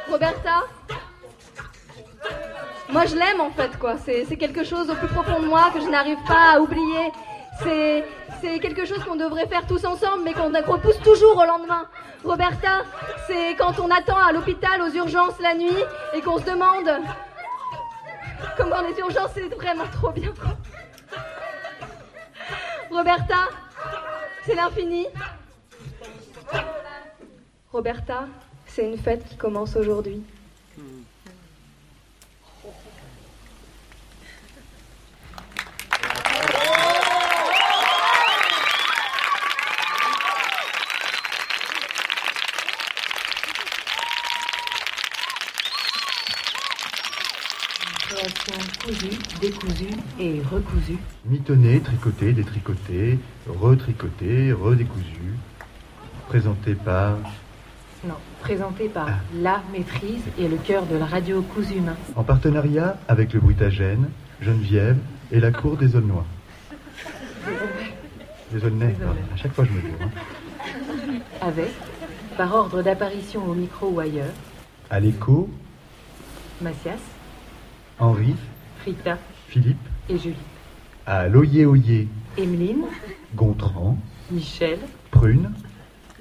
[0.10, 0.64] Roberta,
[2.90, 3.98] moi je l'aime en fait quoi.
[3.98, 7.12] C'est quelque chose au plus profond de moi que je n'arrive pas à oublier.
[7.62, 11.88] C'est quelque chose qu'on devrait faire tous ensemble, mais qu'on repousse toujours au lendemain.
[12.24, 12.84] Roberta,
[13.28, 15.84] c'est quand on attend à l'hôpital aux urgences la nuit
[16.14, 16.90] et qu'on se demande
[18.58, 20.34] comment les urgences c'est vraiment trop bien.
[22.92, 23.50] Roberta,
[24.46, 25.06] c'est l'infini.
[27.72, 28.28] Roberta,
[28.66, 30.24] c'est une fête qui commence aujourd'hui.
[48.90, 50.98] Création cousue, décousue et recousue.
[51.26, 55.36] Mitonné, tricoté, détricoté, retricoté, redécousu.
[56.28, 57.18] Présenté par
[58.08, 61.96] Non, présenté par La Maîtrise et le cœur de la radio cousu humain.
[62.16, 64.10] En partenariat avec le Brutagène,
[64.42, 64.98] Geneviève
[65.32, 66.26] et la Cour des Aulnois.
[68.52, 68.96] Des Aulnais.
[69.34, 69.88] À chaque fois, je me dis.
[70.02, 71.20] hein.
[71.42, 71.70] Avec,
[72.38, 74.34] par ordre d'apparition au micro ou ailleurs,
[74.90, 75.48] À l'écho,
[76.62, 76.98] Macias,
[78.00, 78.36] Henri,
[78.82, 79.18] Frita
[79.48, 79.78] Philippe,
[80.10, 80.36] et Julie.
[81.06, 82.08] à l'Oyer Oyer,
[82.38, 82.84] Emeline,
[83.36, 83.98] Gontran,
[84.32, 84.80] Michel,
[85.12, 85.52] Prune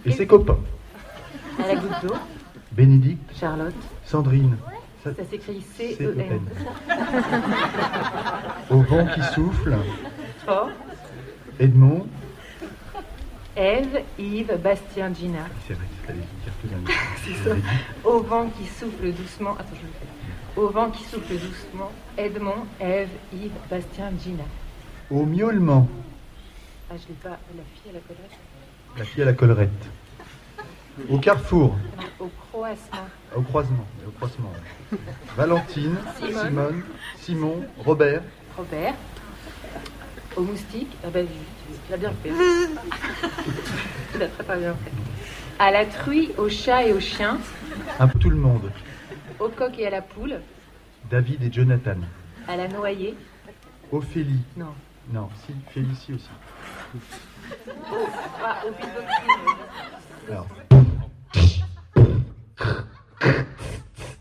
[0.05, 0.59] et ses copains.
[1.63, 2.15] à la goutte d'eau,
[2.73, 3.75] Bénédicte, Charlotte.
[4.05, 4.57] Sandrine.
[5.05, 5.97] Ça- Ça s'écrit C-E-N.
[6.17, 6.41] C-E-N.
[8.71, 9.77] Au vent qui souffle,
[10.45, 10.71] Fort,
[11.61, 12.07] Edmond.
[13.57, 15.41] Ève, Yves, Bastien, Gina.
[15.67, 16.69] C'est vrai, fallait dire tout.
[17.45, 18.09] C'est.
[18.09, 19.55] Au vent qui souffle doucement.
[19.59, 20.28] Attends, je le.
[20.57, 21.91] Au vent qui souffle doucement.
[22.17, 24.45] Edmond, Ève, Yves, Bastien, Gina.
[25.11, 25.89] Au miaulement,
[26.91, 27.39] Ah, je l'ai pas.
[27.57, 28.39] La fille à la collerette.
[28.99, 29.71] la fille à la collerette.
[31.09, 32.31] Au carrefour, Non, au au
[33.41, 34.53] croisement, au croisement.
[35.37, 36.45] Valentine, Simone.
[36.49, 36.83] Simone,
[37.21, 38.23] Simon, Robert,
[38.57, 38.95] Robert.
[40.37, 40.97] Au moustique.
[41.05, 41.33] Ah ben, tu,
[41.85, 42.31] tu l'as bien fait.
[44.13, 44.91] tu l'as très très bien fait.
[45.61, 47.39] À la truie, au chat et au chien.
[48.01, 48.71] un peu tout le monde.
[49.41, 50.41] Au coq et à la poule.
[51.11, 51.97] David et Jonathan.
[52.47, 53.15] À la noyée.
[53.93, 54.43] Ophélie.
[54.57, 54.75] Non.
[55.11, 56.29] Non, si, Félicie aussi.
[57.91, 58.07] Au,
[58.45, 59.29] ah, au beatboxing.
[60.29, 60.47] Alors.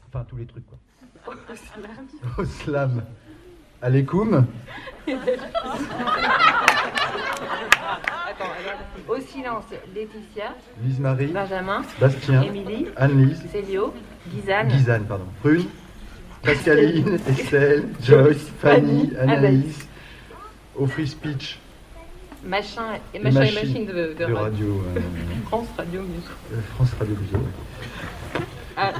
[0.08, 0.78] Enfin, tous les trucs, quoi.
[1.28, 2.08] Au slam.
[2.38, 3.04] Au slam.
[3.82, 4.46] Regarde.
[9.08, 9.66] Au silence,
[9.96, 10.56] Laetitia.
[10.84, 11.82] Lise-Marie, Benjamin.
[12.00, 12.88] Bastien, Émilie.
[12.98, 13.94] Anne-Lise, Célio.
[14.34, 14.70] Gizane.
[14.70, 15.26] Gizane, pardon.
[15.42, 15.66] Prune,
[16.44, 19.88] Pascaline, Estelle, Joyce, Fanny, Fanny, Anaïs.
[20.76, 21.58] Au free speech,
[22.44, 24.84] Machin et machin et machine de, de, de radio.
[24.96, 25.00] euh,
[25.48, 26.24] France Radio Musique.
[26.54, 27.40] euh, France Radio Museau.
[28.80, 28.92] À,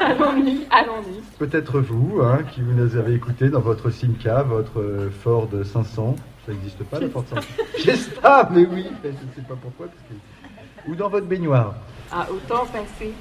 [0.00, 1.20] allons-y, allons-y.
[1.38, 6.16] Peut-être vous, hein, qui vous les avez écoutés dans votre Simca, votre Ford 500.
[6.46, 7.46] Ça n'existe pas, la Ford 500.
[7.76, 9.86] Fiesta, mais oui, je ne sais pas pourquoi.
[9.86, 11.74] parce que- Ou dans votre baignoire,
[12.10, 13.12] Ah, autant passé.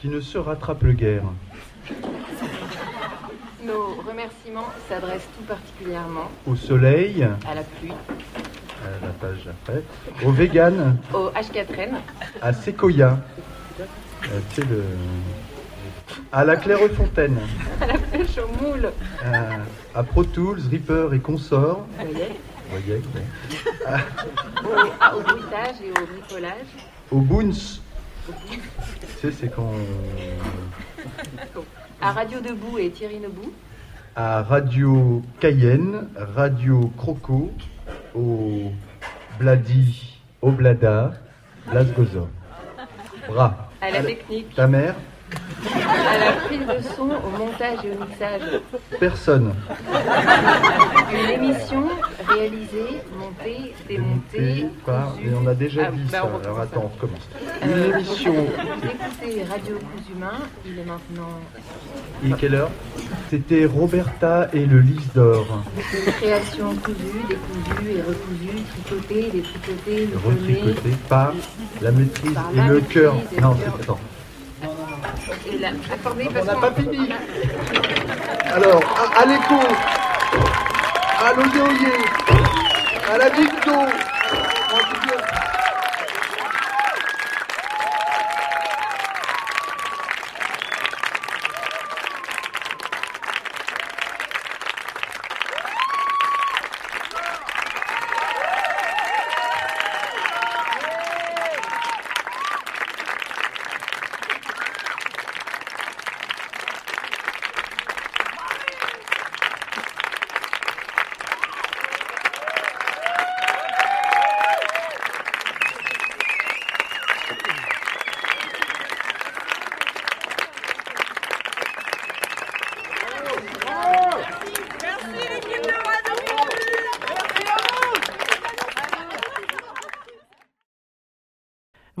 [0.00, 1.22] qui ne se rattrape le guère.
[3.64, 9.82] Nos remerciements s'adressent tout particulièrement Au soleil, à la pluie, à la page après,
[10.26, 11.94] au vegan, au H4N,
[12.42, 13.18] à Sequoia,
[13.80, 13.84] euh,
[14.54, 14.82] tu sais, le...
[16.32, 17.38] à la Clairefontaine,
[17.80, 18.90] à la pêche au moule,
[19.24, 21.86] à, à Pro Tools, Reaper et consorts.
[21.98, 22.28] voyez,
[22.70, 23.02] Voyez,
[24.64, 26.66] au, au bruitage et au bricolage,
[27.10, 27.80] au Boons.
[28.26, 29.72] Tu sais, c'est quand.
[32.00, 33.52] à Radio Debout et Thierry Nebout,
[34.16, 37.50] À Radio Cayenne, Radio Croco,
[38.14, 38.72] au
[39.38, 41.12] Bladi, au Blada,
[41.70, 42.28] Blasgozor.
[43.28, 43.68] Bras.
[43.80, 44.94] à la technique, Ta mère
[45.66, 48.60] à la prise de son, au montage et au mixage.
[49.00, 49.54] Personne.
[51.12, 51.84] Une émission
[52.28, 54.68] réalisée, montée, démontée.
[54.84, 55.16] Par...
[55.22, 56.26] Mais on a déjà Ah, dit bah, ça.
[56.32, 57.28] on Alors attends, on recommence.
[57.64, 58.32] Euh, Une émission.
[58.34, 61.40] Vous écoutez Radio Cousumain, il est maintenant
[62.22, 62.70] Il est quelle heure?
[63.30, 65.46] C'était Roberta et le lys d'or.
[65.76, 70.60] une création cousue, décousue et recousue, tricotée, détricotée, mitonée.
[70.62, 71.32] Retricoté par
[71.80, 73.14] la maîtrise Par et la le cœur.
[73.36, 73.98] et Non, c'est- attends.
[75.46, 77.08] Et là, On parce n'a qu'on- pas fini.
[78.52, 79.60] Alors, à, à l'écho,
[81.24, 81.96] à l'oléoyer,
[83.12, 83.72] à la dicto.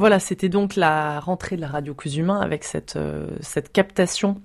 [0.04, 4.38] Voilà, c'était donc la rentrée de la radio Cusumain avec cette, euh, cette captation.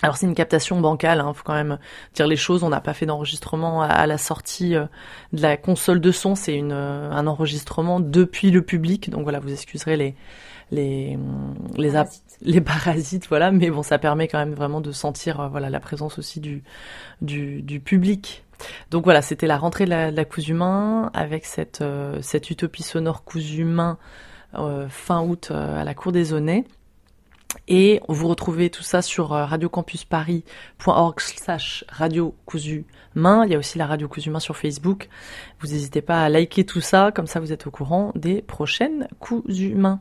[0.00, 1.78] Alors c'est une captation bancale, il faut quand même
[2.14, 2.62] dire les choses.
[2.62, 4.86] On n'a pas fait d'enregistrement à, à la sortie euh,
[5.34, 6.34] de la console de son.
[6.34, 9.10] C'est une, euh, un enregistrement depuis le public.
[9.10, 10.14] Donc voilà, vous excuserez les
[10.70, 11.18] les
[11.76, 12.08] les, ap-
[12.40, 13.50] les parasites, voilà.
[13.50, 16.62] Mais bon, ça permet quand même vraiment de sentir euh, voilà la présence aussi du
[17.20, 18.42] du, du public.
[18.90, 21.84] Donc voilà, c'était la rentrée de la, de la Cousumain avec cette
[22.22, 23.98] cette utopie sonore Cousumain
[24.88, 26.64] fin août euh, à la Cour des Aunais.
[27.68, 32.84] Et vous retrouvez tout ça sur euh, radiocampusparis.org slash radio cousu
[33.14, 33.44] main.
[33.46, 35.08] Il y a aussi la radio cousu main sur Facebook.
[35.60, 39.08] Vous n'hésitez pas à liker tout ça, comme ça vous êtes au courant des prochaines
[39.18, 40.00] cousu main.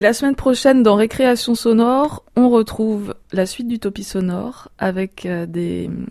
[0.00, 5.86] La semaine prochaine, dans Récréation sonore, on retrouve la suite d'Utopie sonore avec euh, des
[5.86, 6.06] hum,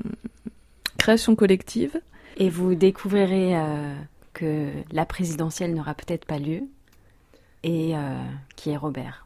[0.97, 1.99] créations collectives.
[2.37, 3.93] Et vous découvrirez euh,
[4.33, 6.61] que la présidentielle n'aura peut-être pas lieu
[7.63, 8.15] et euh,
[8.55, 9.25] qui est Robert.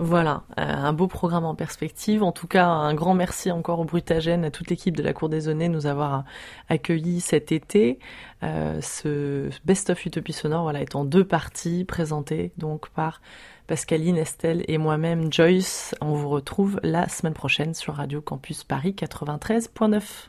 [0.00, 2.22] Voilà, euh, un beau programme en perspective.
[2.22, 5.28] En tout cas, un grand merci encore au Brutagène, à toute l'équipe de la Cour
[5.28, 6.24] des Aunais de nous avoir
[6.68, 7.98] accueillis cet été.
[8.44, 13.20] Euh, ce Best of Utopie Sonore voilà, est en deux parties, présenté donc par
[13.66, 15.96] Pascaline, Estelle et moi-même Joyce.
[16.00, 20.28] On vous retrouve la semaine prochaine sur Radio Campus Paris 93.9.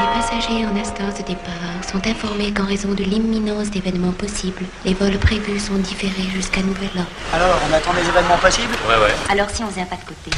[0.00, 1.52] Les passagers en instance de départ
[1.88, 6.88] sont informés qu'en raison de l'imminence d'événements possibles, les vols prévus sont différés jusqu'à nouvel
[6.96, 7.08] ordre.
[7.32, 8.74] Alors, on attend les événements possibles?
[8.88, 9.14] Ouais, ouais.
[9.30, 10.30] Alors si on faisait un pas de côté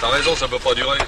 [0.00, 0.98] T'as raison, ça peut pas durer.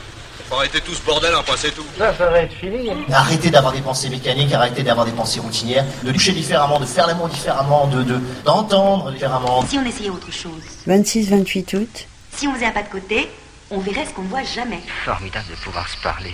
[0.48, 1.84] Faut arrêter tout ce bordel, après c'est tout.
[1.98, 2.90] Ça, ça va être fini.
[3.12, 7.06] Arrêtez d'avoir des pensées mécaniques, arrêtez d'avoir des pensées routinières, de toucher différemment, de faire
[7.06, 9.62] l'amour différemment, de de- d'entendre différemment.
[9.68, 12.06] Si on essayait autre chose 26-28 août.
[12.34, 13.28] Si on faisait un pas de côté,
[13.70, 14.80] on verrait ce qu'on ne voit jamais.
[15.04, 16.32] Formidable de pouvoir se parler,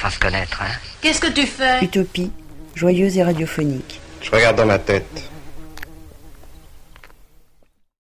[0.00, 0.72] sans se connaître, hein.
[1.00, 1.82] Qu'est-ce que tu fais?
[1.82, 2.30] Utopie,
[2.74, 4.00] joyeuse et radiophonique.
[4.22, 5.30] Je regarde dans ma tête.